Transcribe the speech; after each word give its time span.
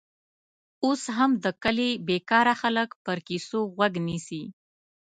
اوس 0.85 1.01
هم 1.17 1.31
د 1.43 1.45
کلي 1.63 1.89
بېکاره 2.07 2.53
خلک 2.61 2.89
پر 3.05 3.17
کیسو 3.27 3.59
غوږ 3.75 3.93
نیسي. 4.07 4.43